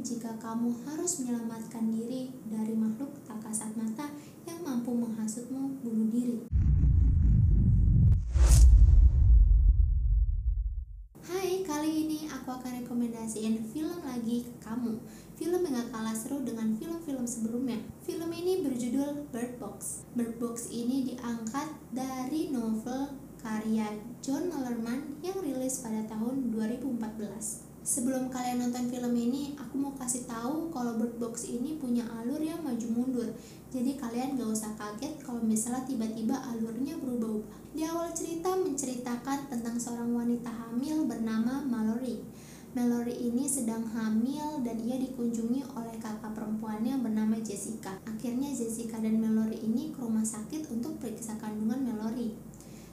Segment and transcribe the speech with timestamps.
[0.00, 4.08] jika kamu harus menyelamatkan diri dari makhluk tak kasat mata
[4.48, 6.38] yang mampu menghasutmu bunuh diri.
[11.20, 14.96] Hai, kali ini aku akan rekomendasiin film lagi ke kamu.
[15.36, 17.76] Film yang gak kalah seru dengan film-film sebelumnya.
[18.00, 20.08] Film ini berjudul Bird Box.
[20.16, 23.88] Bird Box ini diangkat dari novel karya
[24.24, 27.69] John Malerman yang rilis pada tahun 2014.
[27.80, 32.36] Sebelum kalian nonton film ini, aku mau kasih tahu kalau Bird Box ini punya alur
[32.36, 33.28] yang maju mundur.
[33.72, 37.72] Jadi kalian gak usah kaget kalau misalnya tiba-tiba alurnya berubah-ubah.
[37.72, 42.20] Di awal cerita menceritakan tentang seorang wanita hamil bernama Mallory.
[42.70, 47.98] Mallory ini sedang hamil dan ia dikunjungi oleh kakak perempuannya bernama Jessica.
[48.06, 51.79] Akhirnya Jessica dan Mallory ini ke rumah sakit untuk periksa kandungan.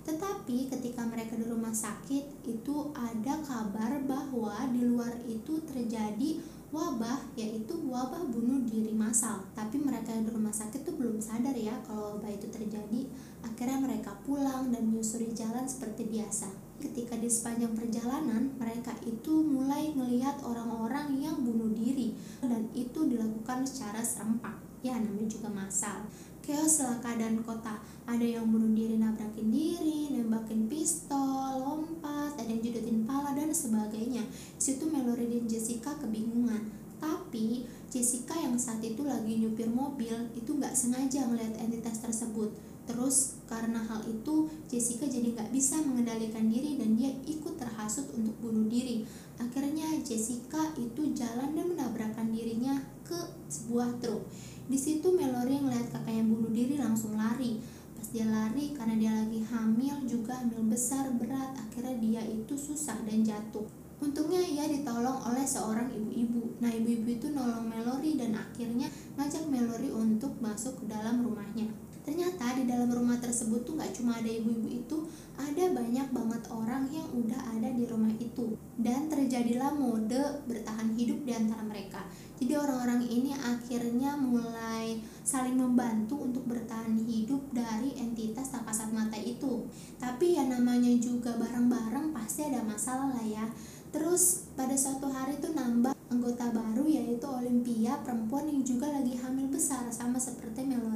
[0.07, 6.39] Tetapi ketika mereka di rumah sakit itu ada kabar bahwa di luar itu terjadi
[6.71, 9.43] wabah yaitu wabah bunuh diri massal.
[9.51, 13.03] Tapi mereka yang di rumah sakit tuh belum sadar ya kalau wabah itu terjadi.
[13.43, 16.47] Akhirnya mereka pulang dan menyusuri jalan seperti biasa.
[16.79, 23.67] Ketika di sepanjang perjalanan mereka itu mulai melihat orang-orang yang bunuh diri dan itu dilakukan
[23.67, 24.55] secara serempak.
[24.87, 26.07] Ya namanya juga massal
[26.47, 27.75] chaos keadaan kota.
[28.07, 34.23] Ada yang bunuh diri nabrakin diri nembakin pistol lompat ada yang judutin pala dan sebagainya.
[34.55, 36.71] Situ Mallory dan Jessica kebingungan.
[37.03, 42.55] Tapi Jessica yang saat itu lagi nyupir mobil itu nggak sengaja melihat entitas tersebut.
[42.87, 48.39] Terus karena hal itu Jessica jadi nggak bisa mengendalikan diri dan dia ikut terhasut untuk
[48.39, 49.03] bunuh diri.
[49.35, 53.19] Akhirnya Jessica itu jalan dan menabrakkan dirinya ke
[53.51, 54.23] sebuah truk
[54.67, 57.63] di situ Mallory ngeliat kakak yang bunuh diri langsung lari.
[57.95, 62.99] Pas dia lari karena dia lagi hamil juga hamil besar berat akhirnya dia itu susah
[63.07, 63.63] dan jatuh.
[63.97, 66.61] Untungnya ia ditolong oleh seorang ibu-ibu.
[66.61, 71.65] Nah ibu-ibu itu nolong Mallory dan akhirnya ngajak Mallory untuk masuk ke dalam rumahnya.
[72.07, 74.97] Ternyata di dalam rumah tersebut tuh gak cuma ada ibu-ibu itu,
[75.35, 78.55] ada banyak banget orang yang udah ada di rumah itu.
[78.79, 82.07] Dan terjadilah mode bertahan hidup di antara mereka.
[82.39, 83.35] Jadi orang-orang ini
[83.67, 89.67] akhirnya mulai saling membantu untuk bertahan hidup dari entitas tak kasat mata itu.
[89.99, 93.43] Tapi ya namanya juga bareng-bareng pasti ada masalah lah ya.
[93.91, 99.51] Terus pada suatu hari tuh nambah anggota baru yaitu Olympia perempuan yang juga lagi hamil
[99.51, 100.86] besar sama seperti Mallory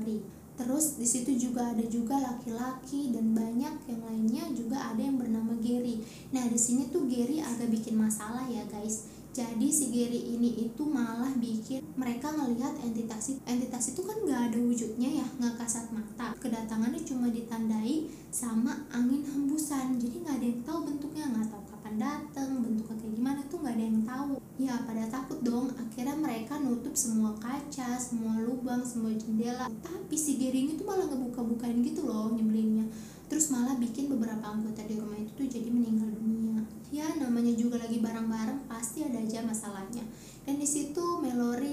[0.62, 5.58] terus di situ juga ada juga laki-laki dan banyak yang lainnya juga ada yang bernama
[5.58, 6.06] Gary.
[6.30, 9.10] Nah di sini tuh Gary agak bikin masalah ya guys.
[9.32, 14.60] Jadi si Gary ini itu malah bikin mereka ngelihat entitas entitas itu kan nggak ada
[14.60, 16.36] wujudnya ya nggak kasat mata.
[16.38, 19.98] Kedatangannya cuma ditandai sama angin hembusan.
[19.98, 23.76] Jadi nggak ada yang tahu bentuknya nggak tahu kapan datang bentuknya kayak gimana tuh nggak
[23.80, 24.34] ada yang tahu.
[24.60, 25.72] Ya pada takut dong.
[25.80, 29.66] Akhirnya mereka nutup semua kaca semua lubang semua jendela.
[29.82, 32.86] Tapi si Gary ini tuh malah ngebuka-bukain gitu loh nyebelinnya.
[33.26, 36.62] Terus malah bikin beberapa anggota di rumah itu tuh jadi meninggal dunia.
[36.94, 40.06] Ya namanya juga lagi bareng-bareng pasti ada aja masalahnya.
[40.46, 41.02] Dan di situ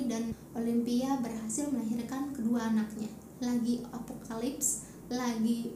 [0.09, 3.13] dan Olympia berhasil melahirkan kedua anaknya.
[3.45, 5.73] Lagi apokalips lagi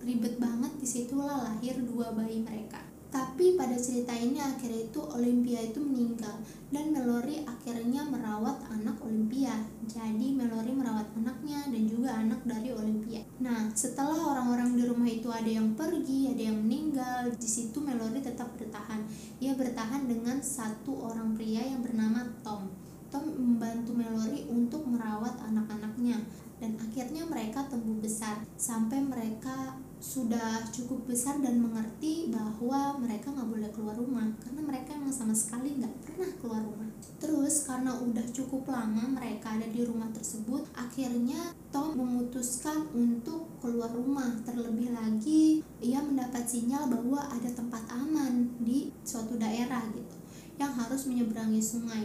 [0.00, 5.58] ribet banget di situlah lahir dua bayi mereka tapi pada cerita ini akhirnya itu Olympia
[5.66, 6.38] itu meninggal
[6.70, 9.50] dan Mallory akhirnya merawat anak Olympia.
[9.90, 13.26] Jadi Mallory merawat anaknya dan juga anak dari Olympia.
[13.42, 18.22] Nah, setelah orang-orang di rumah itu ada yang pergi, ada yang meninggal, di situ Mallory
[18.22, 19.02] tetap bertahan.
[19.42, 22.70] Ia bertahan dengan satu orang pria yang bernama Tom.
[23.10, 26.22] Tom membantu Mallory untuk merawat anak-anaknya
[26.60, 28.44] dan akhirnya mereka tumbuh besar.
[28.60, 34.28] Sampai mereka sudah cukup besar dan mengerti bahwa mereka nggak boleh keluar rumah.
[34.44, 36.88] Karena mereka emang sama sekali nggak pernah keluar rumah.
[37.16, 43.88] Terus karena udah cukup lama mereka ada di rumah tersebut akhirnya Tom memutuskan untuk keluar
[43.92, 44.28] rumah.
[44.44, 50.16] Terlebih lagi ia mendapat sinyal bahwa ada tempat aman di suatu daerah gitu
[50.60, 52.04] yang harus menyeberangi sungai.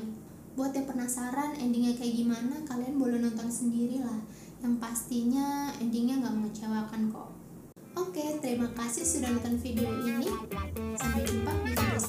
[0.56, 4.24] Buat yang penasaran endingnya kayak gimana kalian boleh nonton sendiri lah
[4.63, 7.29] yang pastinya endingnya nggak mengecewakan kok.
[7.96, 10.28] Oke, terima kasih sudah nonton video ini.
[10.99, 11.99] Sampai jumpa di video